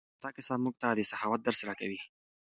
دا 0.23 0.29
کیسه 0.35 0.53
موږ 0.63 0.75
ته 0.81 0.87
د 0.97 0.99
سخاوت 1.11 1.39
درس 1.43 1.59
راکوي. 1.67 1.99